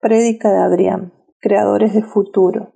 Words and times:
Prédica 0.00 0.52
de 0.52 0.58
Adrián, 0.58 1.12
Creadores 1.40 1.92
de 1.92 2.04
Futuro. 2.04 2.72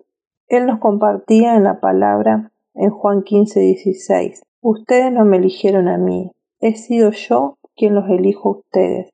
Él 0.48 0.66
nos 0.66 0.80
compartía 0.80 1.54
en 1.54 1.62
la 1.62 1.78
palabra 1.78 2.50
en 2.74 2.90
Juan 2.90 3.22
15, 3.22 3.60
16. 3.60 4.42
Ustedes 4.60 5.12
no 5.12 5.24
me 5.24 5.36
eligieron 5.36 5.86
a 5.86 5.98
mí, 5.98 6.32
he 6.58 6.74
sido 6.74 7.12
yo 7.12 7.58
quien 7.76 7.94
los 7.94 8.10
elijo 8.10 8.48
a 8.48 8.58
ustedes. 8.58 9.10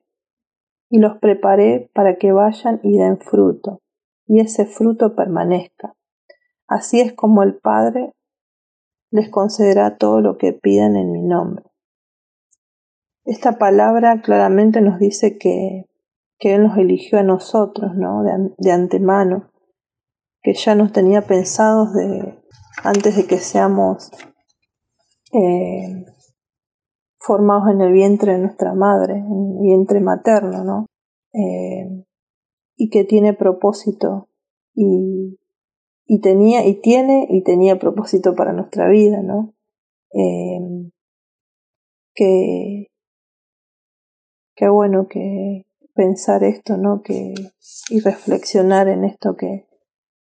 Y 0.89 0.97
los 0.97 1.19
preparé 1.19 1.91
para 1.93 2.15
que 2.15 2.31
vayan 2.31 2.79
y 2.81 2.97
den 2.97 3.19
fruto, 3.19 3.79
y 4.25 4.39
ese 4.39 4.65
fruto 4.65 5.15
permanezca. 5.15 5.93
Así 6.67 7.01
es 7.01 7.13
como 7.13 7.43
el 7.43 7.59
Padre 7.59 8.13
les 9.11 9.29
concederá 9.29 9.97
todo 9.97 10.19
lo 10.21 10.39
que 10.39 10.53
pidan 10.53 10.95
en 10.95 11.11
mi 11.11 11.21
nombre. 11.21 11.63
Esta 13.23 13.59
palabra 13.59 14.23
claramente 14.23 14.81
nos 14.81 14.97
dice 14.97 15.37
que 15.37 15.88
que 16.39 16.55
Él 16.55 16.63
nos 16.63 16.77
eligió 16.77 17.19
a 17.19 17.23
nosotros, 17.23 17.91
¿no? 17.95 18.23
De, 18.57 18.71
antemano, 18.71 19.51
que 20.41 20.53
ya 20.53 20.73
nos 20.73 20.93
tenía 20.93 21.21
pensados 21.21 21.93
de, 21.93 22.39
antes 22.83 23.17
de 23.17 23.27
que 23.27 23.37
seamos 23.37 24.09
eh, 25.33 26.05
formados 27.19 27.69
en 27.71 27.81
el 27.81 27.91
vientre 27.91 28.33
de 28.33 28.39
nuestra 28.39 28.73
madre, 28.73 29.15
en 29.15 29.57
el 29.57 29.61
vientre 29.61 29.99
materno, 29.99 30.63
¿no? 30.63 30.85
Eh, 31.33 32.05
y 32.77 32.89
que 32.89 33.03
tiene 33.03 33.33
propósito 33.33 34.29
y, 34.73 35.37
tenía 36.21 36.65
y 36.65 36.75
tiene 36.81 37.27
y 37.29 37.43
tenía 37.43 37.77
propósito 37.77 38.33
para 38.33 38.53
nuestra 38.53 38.87
vida, 38.87 39.21
¿no? 39.21 39.53
Eh, 40.13 40.89
que, 42.15 42.87
que 44.55 44.69
bueno 44.69 45.07
que, 45.07 45.68
pensar 45.99 46.45
esto, 46.45 46.77
¿no? 46.77 47.01
Que, 47.01 47.33
y 47.89 47.99
reflexionar 47.99 48.87
en 48.87 49.03
esto 49.03 49.35
que, 49.35 49.67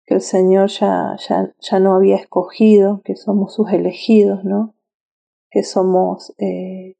que 0.07 0.15
el 0.15 0.21
Señor 0.21 0.69
ya, 0.69 1.15
ya, 1.29 1.53
ya, 1.59 1.79
no 1.79 1.93
había 1.93 2.15
escogido, 2.15 3.03
que 3.05 3.15
somos 3.15 3.53
sus 3.53 3.71
elegidos, 3.71 4.43
¿no? 4.43 4.73
Que 5.51 5.61
somos, 5.61 6.33
eh, 6.39 6.95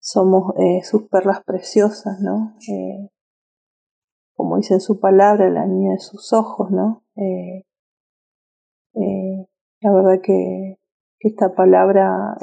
somos 0.00 0.54
eh, 0.56 0.82
sus 0.82 1.10
perlas 1.10 1.44
preciosas, 1.44 2.20
¿no? 2.20 2.56
Eh, 2.70 3.10
como 4.34 4.56
dice 4.56 4.72
en 4.72 4.80
su 4.80 4.98
palabra, 4.98 5.50
la 5.50 5.66
niña 5.66 5.92
de 5.92 6.00
sus 6.00 6.32
ojos, 6.32 6.70
¿no? 6.70 7.02
la 9.80 9.92
verdad 9.92 10.22
que, 10.22 10.78
que 11.18 11.28
esta 11.28 11.54
palabra 11.54 12.34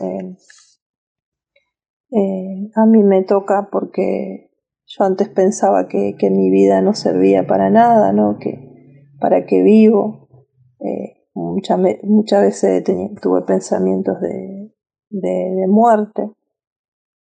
a 2.75 2.86
mí 2.86 3.03
me 3.03 3.23
toca 3.23 3.69
porque 3.72 4.50
yo 4.97 5.06
antes 5.06 5.30
pensaba 5.30 5.88
que, 5.88 6.16
mi 6.30 6.50
vida 6.50 6.81
no 6.81 6.94
servía 6.94 7.47
para 7.47 7.70
nada, 7.70 8.11
¿no? 8.11 8.38
Que 8.39 9.08
para 9.20 9.45
qué 9.45 9.61
vivo. 9.64 10.28
Eh, 10.80 11.28
muchas, 11.34 11.80
muchas 12.03 12.42
veces 12.42 12.84
tuve 13.22 13.44
pensamientos 13.44 14.19
de, 14.19 14.73
de, 15.09 15.67
muerte. 15.67 16.31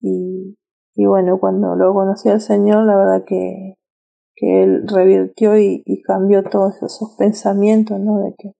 Y, 0.00 0.58
y, 0.94 1.06
bueno, 1.06 1.40
cuando 1.40 1.74
lo 1.74 1.94
conocí 1.94 2.28
al 2.28 2.42
Señor, 2.42 2.84
la 2.84 2.96
verdad 2.96 3.24
que, 3.26 3.78
que 4.34 4.62
Él 4.62 4.86
revirtió 4.86 5.58
y, 5.58 5.82
cambió 6.02 6.42
todos 6.44 6.82
esos 6.82 7.16
pensamientos, 7.16 7.98
¿no? 7.98 8.18
De 8.18 8.34
que, 8.36 8.52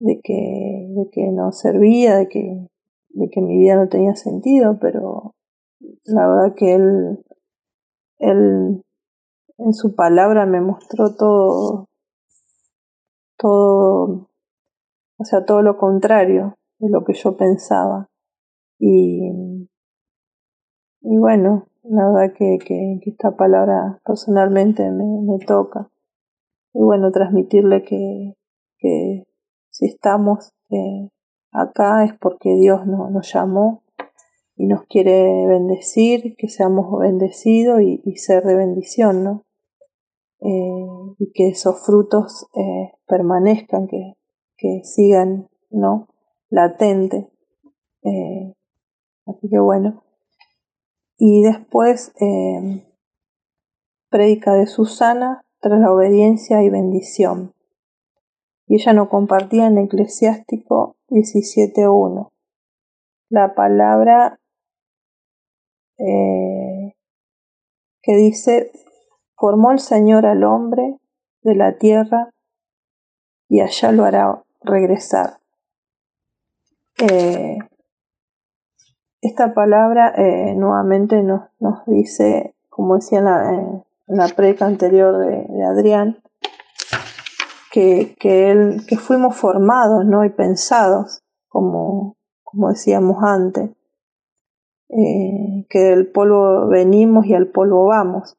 de 0.00 0.20
que, 0.22 0.86
de 0.90 1.08
que 1.10 1.32
no 1.32 1.50
servía, 1.52 2.16
de 2.16 2.28
que, 2.28 2.68
de 3.08 3.30
que 3.30 3.40
mi 3.40 3.56
vida 3.56 3.76
no 3.76 3.88
tenía 3.88 4.14
sentido, 4.16 4.78
pero 4.78 5.34
la 6.04 6.28
verdad 6.28 6.54
que 6.54 6.74
Él 6.74 7.24
él 8.18 8.82
en 9.58 9.72
su 9.72 9.94
palabra 9.94 10.46
me 10.46 10.60
mostró 10.60 11.14
todo, 11.16 11.88
todo, 13.38 14.28
o 15.18 15.24
sea, 15.24 15.44
todo 15.44 15.62
lo 15.62 15.76
contrario 15.76 16.56
de 16.78 16.90
lo 16.90 17.04
que 17.04 17.14
yo 17.14 17.36
pensaba. 17.36 18.08
Y, 18.78 19.30
y 21.00 21.16
bueno, 21.16 21.66
la 21.82 22.10
verdad 22.10 22.34
que, 22.36 22.58
que, 22.64 23.00
esta 23.06 23.36
palabra 23.36 24.00
personalmente 24.04 24.90
me, 24.90 25.04
me, 25.22 25.38
toca. 25.44 25.90
Y 26.74 26.82
bueno, 26.82 27.10
transmitirle 27.10 27.82
que, 27.82 28.34
que 28.78 29.24
si 29.70 29.86
estamos 29.86 30.52
eh, 30.70 31.08
acá 31.52 32.04
es 32.04 32.12
porque 32.18 32.54
Dios 32.56 32.86
no, 32.86 33.08
nos 33.10 33.32
llamó 33.32 33.82
y 34.56 34.66
nos 34.66 34.84
quiere 34.86 35.46
bendecir, 35.46 36.34
que 36.36 36.48
seamos 36.48 36.98
bendecidos 36.98 37.80
y, 37.82 38.16
ser 38.16 38.42
de 38.44 38.56
bendición, 38.56 39.22
¿no? 39.22 39.44
Eh, 40.40 41.14
y 41.18 41.32
que 41.32 41.48
esos 41.48 41.84
frutos 41.84 42.46
eh, 42.54 42.92
permanezcan, 43.06 43.86
que, 43.86 44.14
que, 44.56 44.82
sigan, 44.82 45.48
¿no? 45.70 46.08
Latente. 46.48 47.28
Eh, 48.02 48.54
así 49.26 49.48
que 49.48 49.58
bueno. 49.58 50.02
Y 51.18 51.42
después, 51.42 52.12
predica 54.10 54.54
de 54.54 54.66
Susana 54.66 55.44
tras 55.60 55.80
la 55.80 55.92
obediencia 55.92 56.62
y 56.62 56.70
bendición. 56.70 57.54
Y 58.66 58.76
ella 58.76 58.92
no 58.92 59.08
compartía 59.08 59.66
en 59.66 59.78
Eclesiástico 59.78 60.96
17.1. 61.08 62.30
La 63.28 63.54
palabra 63.54 64.38
eh, 65.98 66.94
que 68.02 68.16
dice, 68.16 68.70
formó 69.36 69.72
el 69.72 69.78
Señor 69.78 70.26
al 70.26 70.44
hombre 70.44 70.98
de 71.42 71.54
la 71.54 71.76
tierra 71.78 72.30
y 73.48 73.60
allá 73.60 73.92
lo 73.92 74.04
hará 74.04 74.42
regresar. 74.62 75.38
Eh, 76.98 77.58
esta 79.20 79.54
palabra 79.54 80.14
eh, 80.16 80.54
nuevamente 80.54 81.22
nos, 81.22 81.48
nos, 81.58 81.84
dice, 81.86 82.54
como 82.68 82.96
decía 82.96 83.18
en 83.18 83.24
la, 83.24 83.84
la 84.06 84.28
predica 84.28 84.66
anterior 84.66 85.18
de, 85.18 85.64
Adrián, 85.64 86.22
que, 87.72 88.16
que, 88.18 88.50
él, 88.50 88.84
que 88.88 88.96
fuimos 88.96 89.36
formados 89.36 90.06
¿no? 90.06 90.24
y 90.24 90.30
pensados, 90.30 91.22
como, 91.48 92.16
como 92.44 92.70
decíamos 92.70 93.22
antes, 93.22 93.70
eh, 94.88 95.66
que 95.68 95.78
del 95.80 96.10
polvo 96.10 96.68
venimos 96.68 97.26
y 97.26 97.34
al 97.34 97.48
polvo 97.48 97.86
vamos. 97.86 98.36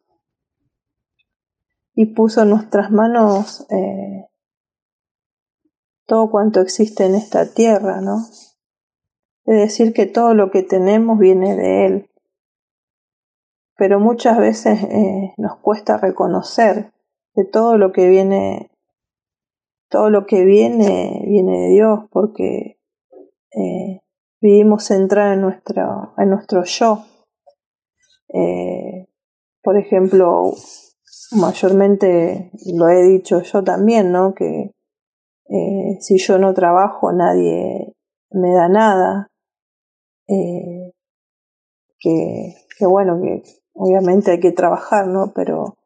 Y 1.93 2.07
puso 2.07 2.43
en 2.43 2.51
nuestras 2.51 2.91
manos 2.91 3.65
eh, 3.69 4.27
todo 6.05 6.29
cuanto 6.29 6.61
existe 6.61 7.05
en 7.05 7.15
esta 7.15 7.53
tierra, 7.53 8.01
¿no? 8.01 8.19
Es 9.45 9.57
decir, 9.57 9.93
que 9.93 10.05
todo 10.05 10.33
lo 10.33 10.51
que 10.51 10.63
tenemos 10.63 11.19
viene 11.19 11.55
de 11.55 11.85
Él. 11.85 12.09
Pero 13.75 13.99
muchas 13.99 14.37
veces 14.37 14.83
eh, 14.83 15.33
nos 15.37 15.57
cuesta 15.57 15.97
reconocer 15.97 16.91
que 17.33 17.43
todo 17.45 17.77
lo 17.77 17.91
que 17.91 18.07
viene, 18.07 18.71
todo 19.89 20.09
lo 20.09 20.25
que 20.25 20.43
viene, 20.43 21.23
viene 21.27 21.59
de 21.59 21.69
Dios, 21.69 21.99
porque 22.11 22.79
vivimos 24.39 24.85
centrados 24.85 25.35
en 25.35 25.41
nuestro, 25.41 26.13
en 26.17 26.29
nuestro 26.29 26.63
yo. 26.63 27.05
Eh, 28.33 29.07
por 29.61 29.77
ejemplo, 29.77 30.53
mayormente 31.31 32.51
lo 32.73 32.89
he 32.89 33.03
dicho 33.03 33.41
yo 33.41 33.63
también, 33.63 34.11
¿no? 34.11 34.33
Que 34.33 34.71
eh, 35.49 35.97
si 35.99 36.17
yo 36.17 36.37
no 36.37 36.53
trabajo 36.53 37.11
nadie 37.11 37.93
me 38.31 38.53
da 38.53 38.69
nada. 38.69 39.27
Eh, 40.27 40.91
que, 41.99 42.53
que, 42.77 42.85
bueno, 42.85 43.19
que 43.21 43.43
obviamente 43.73 44.31
hay 44.31 44.39
que 44.39 44.51
trabajar, 44.51 45.07
¿no? 45.07 45.31
Pero 45.33 45.77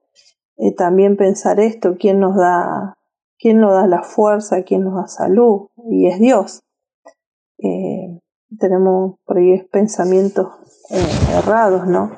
también 0.77 1.17
pensar 1.17 1.59
esto, 1.59 1.95
¿quién 1.97 2.19
nos 2.19 2.35
da, 2.35 2.95
quién 3.39 3.59
nos 3.59 3.73
da 3.73 3.87
la 3.87 4.03
fuerza, 4.03 4.63
quién 4.63 4.83
nos 4.83 4.95
da 4.95 5.07
salud? 5.07 5.69
Y 5.89 6.07
es 6.07 6.19
Dios 6.19 6.61
tenemos 8.59 9.19
por 9.25 9.37
ahí 9.37 9.61
pensamientos 9.71 10.47
eh, 10.89 11.37
errados, 11.37 11.87
¿no? 11.87 12.11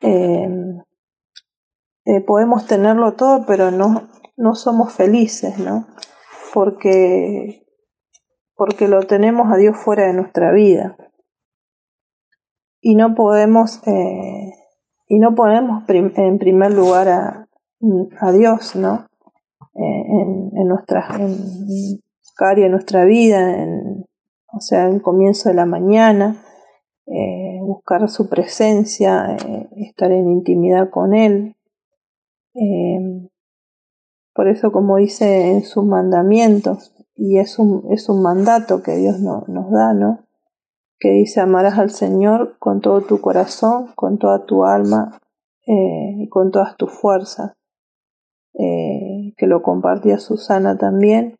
Em, 0.00 0.80
eh, 2.04 2.20
podemos 2.22 2.66
tenerlo 2.66 3.14
todo, 3.14 3.44
pero 3.46 3.70
no, 3.70 4.08
no 4.36 4.54
somos 4.54 4.92
felices, 4.92 5.58
¿no? 5.58 5.86
Porque, 6.52 7.66
porque 8.54 8.88
lo 8.88 9.02
tenemos 9.02 9.52
a 9.52 9.56
Dios 9.56 9.76
fuera 9.76 10.06
de 10.06 10.14
nuestra 10.14 10.52
vida. 10.52 10.96
Y 12.80 12.94
no 12.94 13.14
podemos, 13.14 13.86
eh, 13.86 14.52
y 15.06 15.18
no 15.18 15.34
ponemos 15.34 15.84
en 15.88 16.38
primer 16.38 16.72
lugar 16.72 17.08
a, 17.08 17.48
a 18.20 18.32
Dios, 18.32 18.74
¿no? 18.74 19.10
en, 19.74 20.50
en, 20.56 20.68
nuestra, 20.68 21.06
en, 21.18 21.36
en 22.64 22.70
nuestra 22.70 23.04
vida, 23.04 23.62
en, 23.62 23.79
o 24.52 24.60
sea, 24.60 24.88
el 24.88 25.02
comienzo 25.02 25.48
de 25.48 25.54
la 25.54 25.66
mañana, 25.66 26.42
eh, 27.06 27.58
buscar 27.60 28.08
su 28.08 28.28
presencia, 28.28 29.36
eh, 29.36 29.68
estar 29.76 30.12
en 30.12 30.30
intimidad 30.30 30.90
con 30.90 31.14
Él. 31.14 31.56
Eh, 32.54 33.28
por 34.34 34.48
eso, 34.48 34.72
como 34.72 34.96
dice 34.96 35.50
en 35.50 35.62
sus 35.62 35.84
mandamientos, 35.84 36.94
y 37.14 37.38
es 37.38 37.58
un, 37.58 37.86
es 37.92 38.08
un 38.08 38.22
mandato 38.22 38.82
que 38.82 38.96
Dios 38.96 39.20
nos 39.20 39.70
da, 39.70 39.92
¿no? 39.92 40.26
Que 40.98 41.10
dice, 41.10 41.40
amarás 41.40 41.78
al 41.78 41.90
Señor 41.90 42.56
con 42.58 42.80
todo 42.80 43.02
tu 43.02 43.20
corazón, 43.20 43.92
con 43.94 44.18
toda 44.18 44.46
tu 44.46 44.64
alma 44.64 45.20
eh, 45.66 46.14
y 46.16 46.28
con 46.28 46.50
todas 46.50 46.76
tus 46.76 46.92
fuerzas. 46.92 47.52
Que 48.52 49.46
lo 49.46 49.62
compartía 49.62 50.18
Susana 50.18 50.76
también. 50.76 51.36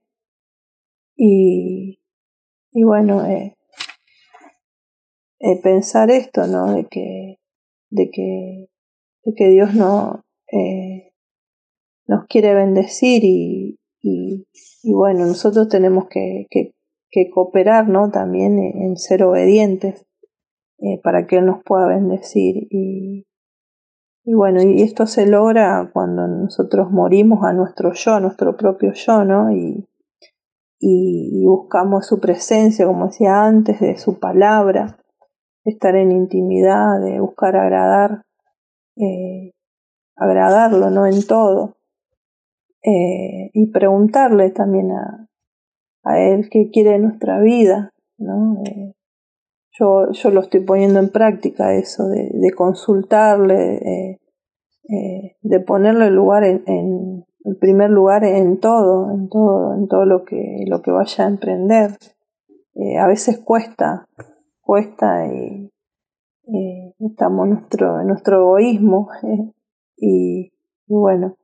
Y, 1.16 1.99
y 2.72 2.82
bueno, 2.84 3.24
eh, 3.26 3.56
pensar 5.62 6.10
esto, 6.10 6.46
¿no? 6.46 6.72
De 6.72 6.86
que, 6.86 7.38
de 7.90 8.10
que, 8.10 8.68
de 9.24 9.34
que 9.34 9.48
Dios 9.48 9.74
no, 9.74 10.24
nos 12.06 12.26
quiere 12.26 12.54
bendecir 12.54 13.22
y, 13.24 13.80
y, 14.02 14.46
bueno, 14.92 15.26
nosotros 15.26 15.68
tenemos 15.68 16.08
que, 16.08 16.46
que, 16.50 17.30
cooperar, 17.30 17.88
¿no? 17.88 18.10
También 18.10 18.58
en 18.58 18.96
ser 18.96 19.22
obedientes 19.22 20.06
eh, 20.78 21.00
para 21.02 21.26
que 21.26 21.36
Él 21.36 21.46
nos 21.46 21.62
pueda 21.62 21.86
bendecir. 21.86 22.66
Y, 22.70 23.26
y 24.24 24.34
bueno, 24.34 24.62
y 24.62 24.82
esto 24.82 25.06
se 25.06 25.26
logra 25.26 25.90
cuando 25.92 26.26
nosotros 26.26 26.90
morimos 26.90 27.44
a 27.44 27.52
nuestro 27.52 27.92
yo, 27.92 28.14
a 28.14 28.20
nuestro 28.20 28.56
propio 28.56 28.92
yo, 28.92 29.24
¿no? 29.24 29.52
Y, 29.52 29.86
y, 30.80 31.44
buscamos 31.44 32.06
su 32.06 32.20
presencia, 32.20 32.86
como 32.86 33.08
decía 33.08 33.44
antes, 33.44 33.80
de 33.80 33.98
su 33.98 34.18
palabra, 34.18 34.98
estar 35.64 35.94
en 35.94 36.10
intimidad, 36.10 37.00
de 37.00 37.20
buscar 37.20 37.54
agradar, 37.56 38.22
eh, 38.96 39.52
agradarlo, 40.16 40.90
¿no? 40.90 41.06
En 41.06 41.26
todo. 41.26 41.76
Eh, 42.82 43.50
y 43.52 43.70
preguntarle 43.70 44.50
también 44.50 44.92
a, 44.92 45.28
a 46.02 46.18
él 46.18 46.48
qué 46.50 46.70
quiere 46.70 46.92
de 46.92 46.98
nuestra 47.00 47.40
vida, 47.40 47.92
¿no? 48.16 48.62
Eh, 48.64 48.94
yo, 49.72 50.10
yo 50.12 50.30
lo 50.30 50.40
estoy 50.40 50.60
poniendo 50.60 50.98
en 50.98 51.10
práctica 51.10 51.74
eso, 51.74 52.08
de, 52.08 52.52
consultarle, 52.56 54.18
de 55.42 55.60
ponerle 55.60 56.10
lugar 56.10 56.44
en, 56.44 56.62
en, 56.66 57.24
el 57.44 57.56
primer 57.56 57.90
lugar 57.90 58.24
en 58.24 58.60
todo, 58.60 59.10
en 59.10 59.28
todo, 59.28 59.74
en 59.74 59.88
todo 59.88 60.04
lo 60.04 60.24
que, 60.24 60.64
lo 60.66 60.82
que 60.82 60.90
vaya 60.90 61.24
a 61.24 61.28
emprender. 61.28 61.98
Eh, 62.74 62.98
a 62.98 63.06
veces 63.06 63.38
cuesta, 63.38 64.06
cuesta 64.60 65.26
y 65.26 65.70
estamos 66.98 67.46
en 67.46 67.54
nuestro, 67.54 68.02
nuestro 68.04 68.40
egoísmo 68.40 69.08
y, 69.96 70.52
bueno, 70.86 71.36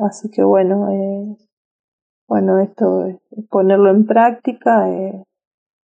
Así 0.00 0.30
que 0.30 0.44
bueno, 0.44 0.88
eh, 0.90 1.36
bueno, 2.28 2.60
esto 2.60 3.06
es 3.06 3.18
ponerlo 3.50 3.90
en 3.90 4.06
práctica, 4.06 4.88
eh, 4.90 5.24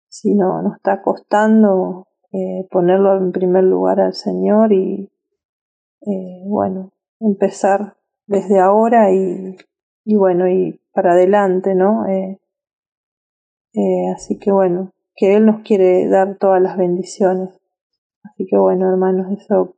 si 0.08 0.36
no 0.36 0.62
nos 0.62 0.76
está 0.76 1.02
costando, 1.02 2.08
eh, 2.32 2.68
ponerlo 2.70 3.18
en 3.18 3.32
primer 3.32 3.64
lugar 3.64 4.00
al 4.00 4.14
Señor 4.14 4.72
y 4.72 5.10
bueno, 6.46 6.92
empezar 7.20 7.96
desde 8.28 8.60
ahora 8.60 9.12
y, 9.12 9.58
y, 10.06 10.16
bueno, 10.16 10.48
y 10.48 10.80
para 10.94 11.14
adelante, 11.14 11.76
¿no? 11.76 12.06
así 14.14 14.38
que 14.38 14.52
bueno, 14.52 14.92
que 15.16 15.36
Él 15.36 15.46
nos 15.46 15.62
quiere 15.62 16.08
dar 16.08 16.38
todas 16.38 16.62
las 16.62 16.78
bendiciones. 16.78 17.50
Así 18.24 18.46
que 18.46 18.58
bueno, 18.58 18.90
hermanos, 18.90 19.28
eso, 19.32 19.76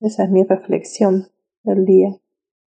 esa 0.00 0.24
es 0.24 0.30
mi 0.30 0.44
reflexión 0.44 1.28
del 1.62 1.84
día. 1.84 2.10